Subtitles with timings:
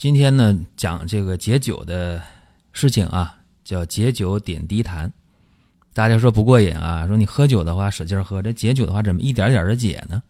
[0.00, 2.22] 今天呢，讲这个解酒的
[2.72, 5.12] 事情啊，叫解酒点滴谈。
[5.92, 10.22] 大家说不过瘾啊，说你喝酒的话使劲喝，这解酒的话怎么一点点的解呢？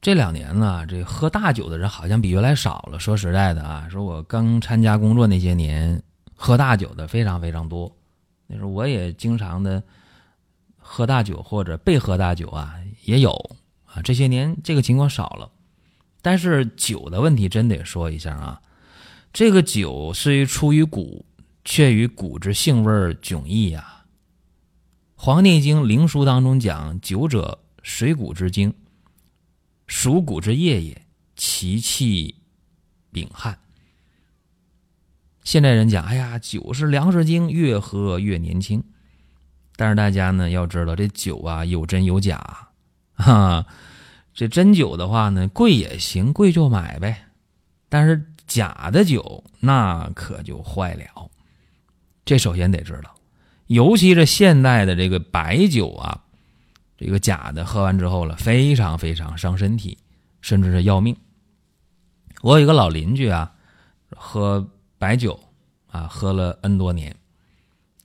[0.00, 3.00] 这两年呢，这喝大酒的人好像比原来少了。
[3.00, 6.00] 说实在的啊，说我刚参加工作那些年，
[6.36, 7.92] 喝大酒的非常非常多。
[8.46, 9.82] 那时候我也经常的
[10.76, 13.32] 喝大酒或者被喝大酒啊，也有
[13.84, 14.00] 啊。
[14.00, 15.50] 这些年这个情况少了，
[16.22, 18.60] 但是酒的问题真得说一下啊。
[19.32, 21.26] 这个酒虽出于古，
[21.64, 24.04] 却与古之性味迥异呀。
[25.20, 28.72] 《黄帝内经·灵枢》当中讲：“酒者，水谷之精，
[29.86, 31.02] 属谷之液也，
[31.36, 32.36] 其气
[33.12, 33.58] 秉汗。”
[35.44, 38.82] 现代人讲：“哎呀，酒是粮食精，越喝越年轻。”
[39.76, 42.70] 但是大家呢要知道，这酒啊有真有假，
[43.14, 43.66] 哈。
[44.32, 47.26] 这真酒的话呢，贵也行，贵就买呗。
[47.88, 48.32] 但是。
[48.48, 51.30] 假的酒那可就坏了，
[52.24, 53.14] 这首先得知道，
[53.66, 56.24] 尤其是现代的这个白酒啊，
[56.96, 59.98] 这个假的喝完之后了，非常非常伤身体，
[60.40, 61.14] 甚至是要命。
[62.40, 63.52] 我有一个老邻居啊，
[64.16, 64.66] 喝
[64.96, 65.38] 白酒
[65.88, 67.14] 啊，喝了 N 多年，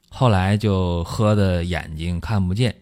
[0.10, 2.76] 后来就喝的眼睛看不见，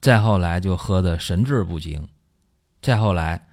[0.00, 2.08] 再后来就喝的神志不清，
[2.80, 3.46] 再后来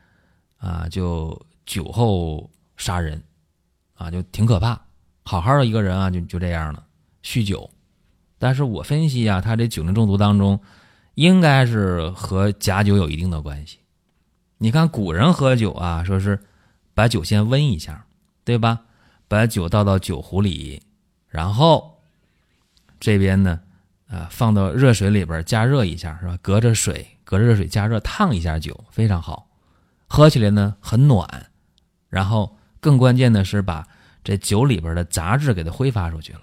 [0.60, 2.50] 啊，就酒后。
[2.78, 3.22] 杀人，
[3.96, 4.80] 啊，就挺可怕。
[5.24, 6.86] 好好的一个人啊，就就这样了，
[7.22, 7.70] 酗酒。
[8.40, 10.62] 但是我分析啊，他这酒精中毒当中，
[11.16, 13.80] 应该是和假酒有一定的关系。
[14.60, 16.40] 你看古人喝酒啊，说是
[16.94, 18.06] 把酒先温一下，
[18.46, 18.82] 对吧？
[19.28, 20.82] 把酒倒到酒壶里，
[21.28, 22.02] 然后
[23.00, 23.60] 这边呢，
[24.08, 26.38] 啊，放到热水里边加热一下，是吧？
[26.42, 29.50] 隔着水，隔着热水加热烫一下酒，非常好，
[30.08, 31.28] 喝起来呢很暖，
[32.08, 32.57] 然后。
[32.80, 33.88] 更关键的是把
[34.24, 36.42] 这酒里边的杂质给它挥发出去了。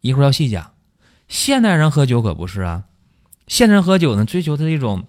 [0.00, 0.72] 一会儿要细讲。
[1.28, 2.84] 现代人喝酒可不是啊，
[3.46, 5.06] 现代人喝酒呢，追求的是一种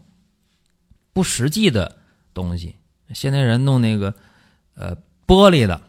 [1.13, 1.97] 不实际的
[2.34, 2.75] 东西。
[3.13, 4.13] 现代人弄那个
[4.75, 5.81] 呃玻璃的，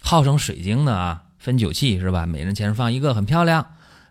[0.00, 2.26] 号称水晶的啊，分酒器是吧？
[2.26, 3.64] 每人前放一个，很漂亮。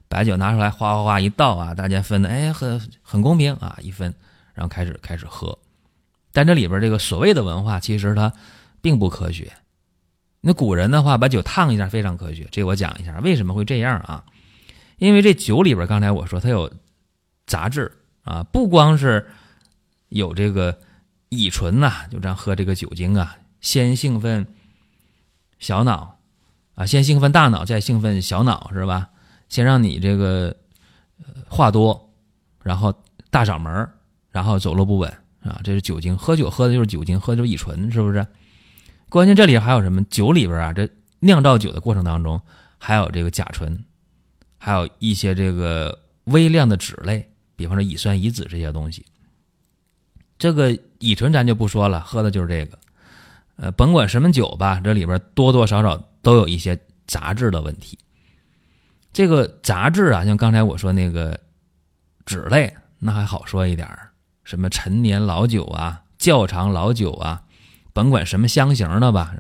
[0.08, 4.14] 白酒拿出来，哗哗哗一倒啊，大家分的哎，很很公平啊，一分，
[4.54, 5.58] 然后开始开始喝。
[6.32, 8.32] 但这里边这个所谓的文化，其实它。
[8.86, 9.52] 并不科学。
[10.42, 12.48] 那古人的话，把酒烫一下非常科学。
[12.52, 14.24] 这我讲一下为什么会这样啊？
[15.00, 16.72] 因为这酒里边，刚才我说它有
[17.48, 17.92] 杂质
[18.22, 19.28] 啊，不光是
[20.10, 20.78] 有这个
[21.30, 24.46] 乙醇呐，就这样喝这个酒精啊，先兴奋
[25.58, 26.20] 小脑
[26.76, 29.10] 啊，先兴奋大脑，再兴奋小脑，是吧？
[29.50, 30.56] 先让你这个
[31.50, 32.14] 话多，
[32.62, 32.94] 然后
[33.32, 33.90] 大嗓门，
[34.30, 36.16] 然后走路不稳啊，这是酒精。
[36.16, 38.24] 喝酒喝的就是酒精，喝的就是乙醇，是不是？
[39.16, 40.04] 关键这里还有什么？
[40.10, 40.90] 酒里边啊，这
[41.22, 42.42] 酿造酒的过程当中，
[42.78, 43.82] 还有这个甲醇，
[44.58, 47.26] 还有一些这个微量的酯类，
[47.56, 49.06] 比方说乙酸、乙酯这些东西。
[50.38, 52.78] 这个乙醇咱就不说了，喝的就是这个。
[53.56, 56.78] 呃，甭管什么酒吧，这里边多多少少都有一些
[57.08, 57.98] 杂质的问题。
[59.14, 61.40] 这个杂质啊，像刚才我说那个
[62.26, 63.88] 酯类，那还好说一点
[64.44, 67.42] 什么陈年老酒啊，窖藏老酒啊。
[67.96, 69.34] 甭管什么香型的吧，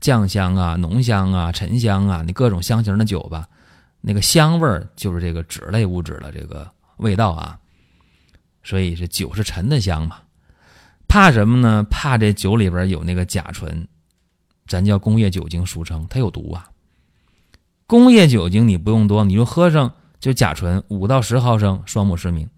[0.00, 3.46] 酱香啊、浓香啊、沉香啊，你各种香型的酒吧，
[4.00, 7.60] 那个香味儿就是这个酯类物质的这个味道啊。
[8.64, 10.16] 所以这酒是沉的香嘛。
[11.06, 11.86] 怕什么呢？
[11.88, 13.86] 怕这酒里边有那个甲醇，
[14.66, 16.66] 咱叫工业酒精，俗称它有毒啊。
[17.86, 22.50] 工业酒精你不用多，你就喝上就甲醇五到十毫升，双目失明。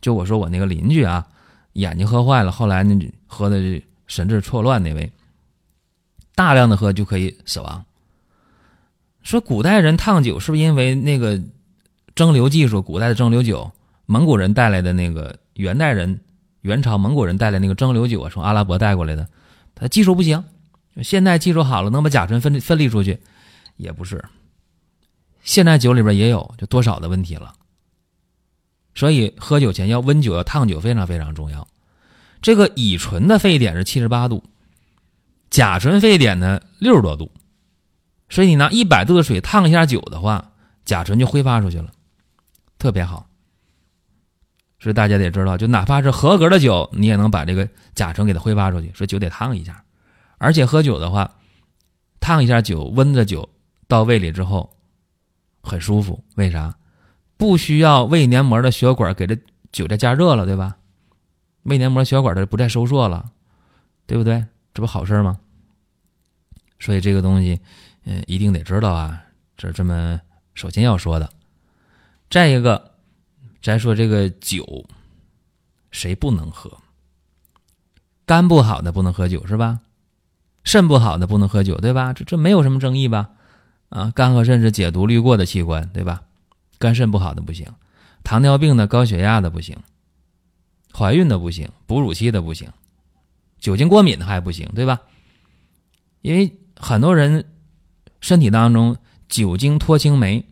[0.00, 1.28] 就我说我那个邻居啊，
[1.74, 2.98] 眼睛喝坏了，后来呢
[3.28, 3.80] 喝的。
[4.10, 5.12] 神志错乱那位，
[6.34, 7.84] 大量的喝就可以死亡。
[9.22, 11.40] 说古代人烫酒是不是因为那个
[12.16, 12.82] 蒸馏技术？
[12.82, 13.70] 古代的蒸馏酒，
[14.06, 16.20] 蒙古人带来的那个元代人、
[16.62, 19.28] 元朝蒙古人带来那个蒸馏酒啊，从阿拉伯带过来的，
[19.76, 20.44] 他技术不行。
[21.04, 23.20] 现在技术好了，能把甲醇分分离出去，
[23.76, 24.24] 也不是。
[25.44, 27.54] 现在酒里边也有，就多少的问题了。
[28.92, 31.68] 所以喝酒前要温酒，要烫酒，非常非常重要。
[32.42, 34.44] 这个乙醇的沸点是七十八度，
[35.50, 37.30] 甲醇沸点呢六十多度，
[38.28, 40.52] 所以你拿一百度的水烫一下酒的话，
[40.84, 41.90] 甲醇就挥发出去了，
[42.78, 43.26] 特别好。
[44.78, 48.90] 所以大家得知道，就哪怕是合格的酒，你也能把这个甲醇给它挥发出去。
[48.94, 49.84] 所以酒得烫一下，
[50.38, 51.36] 而且喝酒的话，
[52.18, 53.50] 烫一下酒，温的酒
[53.86, 54.70] 到胃里之后
[55.62, 56.24] 很舒服。
[56.36, 56.74] 为啥？
[57.36, 59.36] 不需要胃黏膜的血管给这
[59.70, 60.78] 酒再加热了，对吧？
[61.62, 63.30] 胃黏膜血管它不再收缩了，
[64.06, 64.44] 对不对？
[64.74, 65.38] 这不好事吗？
[66.78, 67.60] 所以这个东西，
[68.04, 69.22] 嗯，一定得知道啊。
[69.56, 70.20] 这是这么
[70.54, 71.30] 首先要说的。
[72.28, 72.88] 再一个。
[73.62, 74.86] 咱说这个酒，
[75.90, 76.78] 谁不能喝？
[78.24, 79.80] 肝不好的不能喝酒是吧？
[80.64, 82.14] 肾不好的不能喝酒对吧？
[82.14, 83.28] 这这没有什么争议吧？
[83.90, 86.22] 啊，肝和肾是解毒滤过的器官对吧？
[86.78, 87.66] 肝肾不好的不行，
[88.24, 89.76] 糖尿病的、高血压的不行，
[90.92, 92.70] 怀孕的不行，哺乳期的不行，
[93.58, 95.00] 酒精过敏的还不行对吧？
[96.22, 97.44] 因为很多人
[98.20, 98.96] 身体当中
[99.28, 100.44] 酒精脱氢酶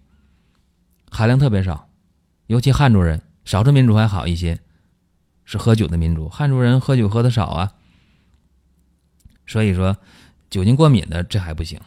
[1.10, 1.88] 含量特别少。
[2.46, 4.58] 尤其汉族人，少数民族还好一些，
[5.44, 6.30] 是喝酒的民族。
[6.30, 7.74] 汉族人喝酒喝的少啊，
[9.46, 9.94] 所以说
[10.48, 11.78] 酒精过敏的这还不行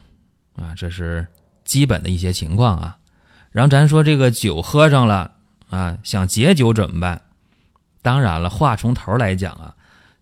[0.53, 1.25] 啊，这是
[1.63, 2.99] 基本的一些情况啊。
[3.49, 5.33] 然后咱说这个酒喝上了
[5.71, 7.23] 啊，想解酒怎么办？
[8.01, 9.75] 当然了，话从头来讲啊，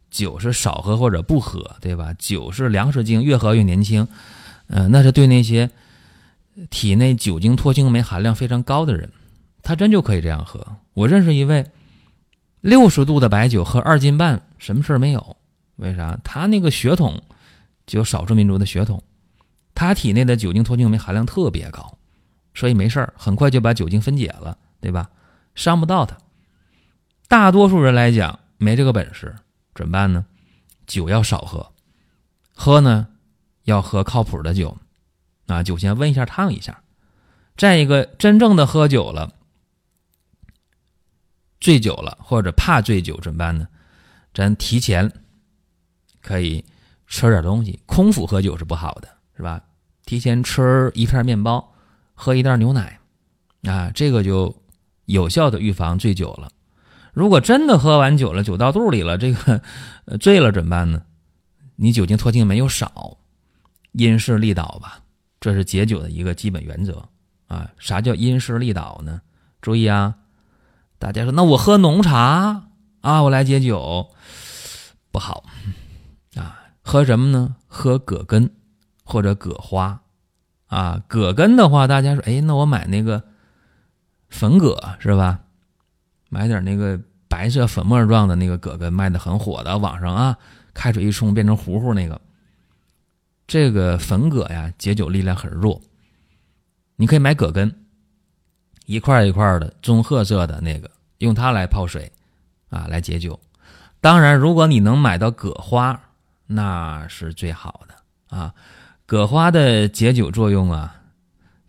[0.09, 2.13] 酒是少喝或者不喝，对吧？
[2.17, 4.07] 酒是粮食精，越喝越年轻。
[4.67, 5.69] 嗯，那是对那些
[6.69, 9.09] 体内酒精脱氢酶含量非常高的人。
[9.61, 10.65] 他真就可以这样喝。
[10.93, 11.65] 我认识一位
[12.61, 15.37] 六十度的白酒喝二斤半，什么事儿没有？
[15.77, 16.19] 为啥？
[16.23, 17.21] 他那个血统
[17.85, 19.01] 就少数民族的血统，
[19.73, 21.97] 他体内的酒精脱氢酶含量特别高，
[22.53, 25.09] 所以没事儿，很快就把酒精分解了，对吧？
[25.55, 26.17] 伤不到他。
[27.29, 29.35] 大多数人来讲没这个本事，
[29.75, 30.25] 怎么办呢？
[30.87, 31.71] 酒要少喝，
[32.55, 33.07] 喝呢
[33.65, 34.75] 要喝靠谱的酒，
[35.45, 36.81] 啊，酒先温一下烫一下。
[37.55, 39.31] 再一个，真正的喝酒了。
[41.59, 43.67] 醉酒了，或者怕醉酒怎么办呢？
[44.33, 45.11] 咱提前
[46.21, 46.65] 可以
[47.05, 49.61] 吃点东西，空腹喝酒是不好的，是吧？
[50.03, 51.75] 提前吃一片面包，
[52.15, 52.99] 喝一袋牛奶，
[53.65, 54.63] 啊，这个就
[55.05, 56.51] 有效的预防醉酒了。
[57.19, 59.61] 如果真的喝完酒了，酒到肚里了，这个
[60.19, 61.01] 醉了怎么办呢？
[61.75, 63.17] 你酒精脱氢酶又少，
[63.91, 65.01] 因势利导吧，
[65.41, 67.09] 这是解酒的一个基本原则
[67.47, 67.69] 啊。
[67.77, 69.21] 啥叫因势利导呢？
[69.61, 70.15] 注意啊。
[70.97, 72.69] 大家说，那我喝浓茶
[73.01, 74.09] 啊，我来解酒
[75.11, 75.43] 不好
[76.35, 76.59] 啊？
[76.81, 77.57] 喝什么呢？
[77.67, 78.49] 喝葛根
[79.03, 80.01] 或者葛花
[80.67, 81.03] 啊。
[81.07, 83.23] 葛根的话，大家说，哎，那我买那个
[84.29, 85.41] 粉葛是吧？
[86.29, 90.37] 买点那个白色粉末状的那个葛根，卖的很火的，网上啊，
[90.73, 92.19] 开水一冲变成糊糊那个。
[93.47, 95.79] 这个粉葛呀，解酒力量很弱，
[96.97, 97.73] 你可以买葛根。
[98.85, 100.89] 一块一块的棕褐色的那个，
[101.19, 102.11] 用它来泡水，
[102.69, 103.39] 啊，来解酒。
[104.01, 105.99] 当然，如果你能买到葛花，
[106.47, 108.53] 那是最好的啊。
[109.05, 110.95] 葛花的解酒作用啊，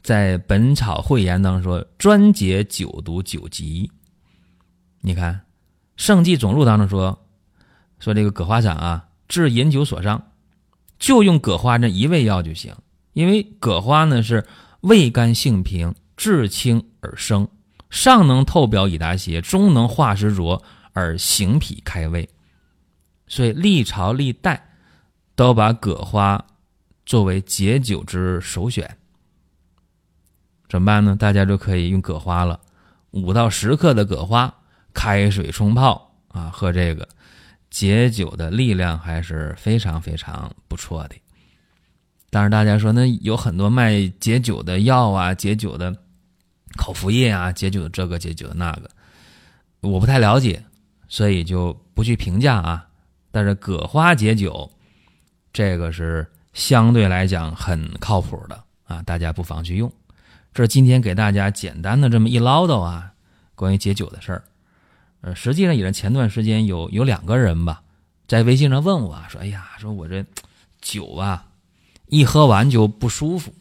[0.03, 3.91] 在《本草汇言》当中说，专解酒毒酒疾。
[5.01, 5.35] 你看，
[6.01, 7.27] 《圣济总录》当中说，
[7.99, 10.31] 说这个葛花散啊，治饮酒所伤，
[10.99, 12.75] 就用葛花这一味药就行。
[13.13, 14.47] 因为葛花呢是
[14.81, 15.95] 味甘性平。
[16.17, 17.49] 质清而生，
[17.89, 22.29] 上能透表以达邪，中能化湿浊而行脾开胃。
[23.27, 24.71] 所以历朝历代
[25.35, 26.43] 都把葛花
[27.07, 28.99] 作为解酒之首选。
[30.69, 31.17] 怎么办呢？
[31.17, 32.61] 大家就可以用葛花了，
[33.13, 34.55] 五到十克的葛花，
[34.95, 37.09] 开水冲泡啊，喝这个
[37.71, 41.17] 解酒的力量还是非常非常不错的。
[42.31, 45.97] 但是大家说，那有很多卖解酒的药啊，解酒的。
[46.79, 48.89] 口服液啊，解酒的这个，解酒的那个，
[49.81, 50.65] 我不太了解，
[51.09, 52.87] 所以就不去评价啊。
[53.33, 54.71] 但是葛花解酒，
[55.53, 59.93] 这个是相对来讲很靠谱的啊，大家不妨去用。
[60.55, 63.13] 这是今天给大家简单的这么一唠叨啊，
[63.57, 64.45] 关于解酒的事儿。
[65.21, 67.83] 呃，实际上也是前段时间有有两个人吧，
[68.27, 70.25] 在微信上问我说：“哎呀，说我这
[70.81, 71.47] 酒啊，
[72.07, 73.53] 一喝完就不舒服，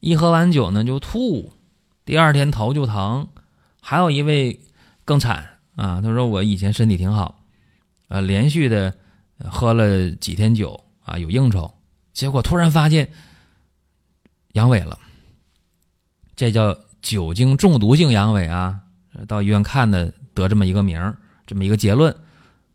[0.00, 1.52] 一喝完酒呢就吐。”
[2.06, 3.28] 第二天头就疼，
[3.82, 4.58] 还有一位
[5.04, 6.00] 更惨啊！
[6.00, 7.44] 他说我以前身体挺好，
[8.08, 8.94] 呃，连续的
[9.44, 11.70] 喝了几天酒啊，有应酬，
[12.14, 13.10] 结果突然发现
[14.52, 14.98] 阳痿了，
[16.34, 18.80] 这叫酒精中毒性阳痿啊！
[19.26, 20.10] 到医院看的，
[20.42, 21.16] 得这么一个名儿，
[21.46, 22.14] 这么一个结论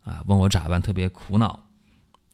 [0.04, 0.22] 啊！
[0.26, 1.60] 问我咋办，特别苦恼。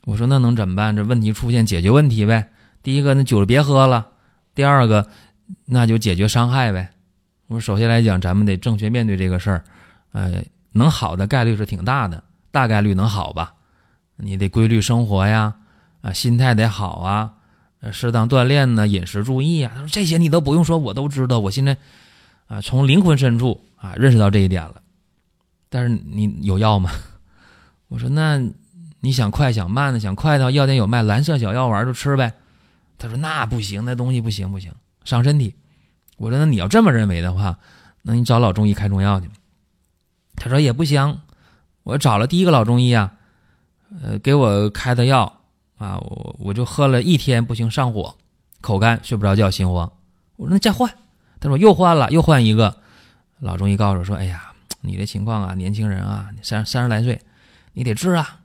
[0.05, 0.97] 我说那能怎么办？
[0.97, 2.49] 这问题出现，解决问题呗。
[2.83, 4.03] 第一个，那酒别喝了；
[4.55, 5.07] 第二个，
[5.67, 6.91] 那就解决伤害呗。
[7.49, 9.65] 我说首先来讲，咱们得正确面对这个事儿，
[10.13, 13.53] 呃，能好的概率是挺大的，大概率能好吧？
[14.17, 15.55] 你得规律生活呀，
[16.01, 17.33] 啊，心态得好啊，
[17.93, 19.73] 适当锻炼呢，饮食注意啊。
[19.75, 21.41] 他说这些你都不用说，我都知道。
[21.41, 21.77] 我现在
[22.47, 24.81] 啊，从灵魂深处啊认识到这一点了。
[25.71, 26.91] 但是你有药吗？
[27.89, 28.39] 我说那
[29.01, 32.35] 你想快想慢的，想快的话，药店有卖蓝色小药丸就吃呗。
[32.99, 34.71] 他说那不行，那东西不行不行，
[35.05, 35.55] 伤身体。
[36.19, 37.59] 我说那你要这么认为的话，
[38.03, 39.31] 那你找老中医开中药去。
[40.37, 41.21] 他说也不行，
[41.85, 43.15] 我找了第一个老中医啊。
[44.03, 45.41] 呃，给我开的药
[45.79, 48.15] 啊，我我就喝了一天，不行，上火，
[48.61, 49.91] 口干，睡不着觉，心慌。
[50.37, 50.89] 我说那再换，
[51.41, 52.77] 他说又换了，又换一个。
[53.41, 54.50] 老中医告诉我说：“哎呀，
[54.81, 57.21] 你的情况啊，年轻人啊，三三十来岁，
[57.73, 58.41] 你得治啊，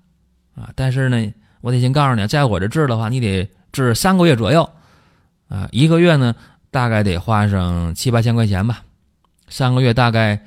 [0.55, 4.69] 啊，但是呢，我得先告诉你，在我这治的话，你得治三个月左右，
[5.47, 6.35] 啊，一个月呢
[6.71, 8.83] 大概得花上七八千块钱吧，
[9.47, 10.45] 三个月大概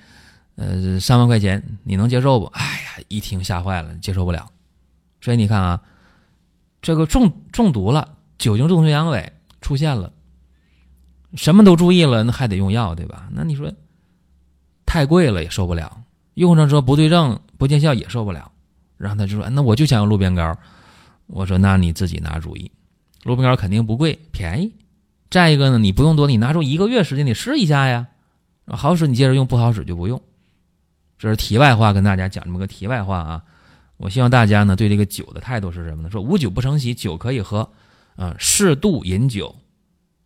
[0.57, 2.47] 呃三万块钱，你能接受不？
[2.47, 4.51] 哎呀，一听吓坏了，接受不了。”
[5.21, 5.83] 所以你看啊，
[6.81, 9.29] 这个中中毒了，酒精中毒阳痿
[9.61, 10.13] 出现了，
[11.35, 13.29] 什么都注意了，那还得用药，对吧？
[13.33, 13.73] 那你说
[14.89, 16.03] 太贵了也受不了，
[16.33, 18.51] 用上之后不对症不见效也受不了。
[18.97, 20.57] 然后他就说：“那我就想用鹿鞭膏。”
[21.29, 22.73] 我说：“那你自己拿主意，
[23.25, 24.73] 鹿鞭膏肯定不贵，便宜。
[25.29, 28.07] 再一个呢，你不用多，你拿出一个月时间你试一下呀。
[28.67, 30.19] 好使你接着用，不好使就不用。
[31.19, 33.45] 这是题外话，跟大家讲这么个题外话啊。”
[33.99, 36.11] 我希望大家呢对这个酒的态度是什么呢？
[36.11, 37.69] 说无酒不成席，酒可以喝，
[38.15, 39.55] 啊，适度饮酒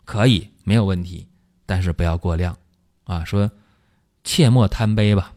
[0.04, 1.26] 可以没有问题，
[1.64, 2.54] 但是不要过量，
[3.04, 3.50] 啊，说
[4.24, 5.32] 切莫贪杯吧。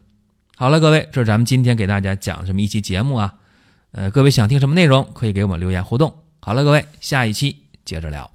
[0.56, 3.34] 好了，各位，这是咱们今天给大家讲这么一期节目啊，
[3.92, 6.24] 呃，各位想听什么内容可以给我们留言互动。
[6.40, 8.30] 好了，各位，下一期接着聊。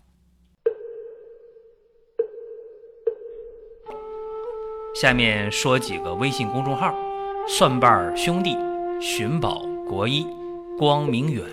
[5.01, 6.93] 下面说几个微信公众号：
[7.47, 8.57] 蒜瓣兄弟、
[9.01, 9.65] 寻宝。
[9.87, 10.25] 国医，
[10.77, 11.45] 光明远，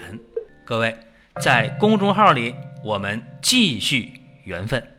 [0.64, 0.96] 各位
[1.40, 4.12] 在公众号里，我们继续
[4.44, 4.97] 缘分。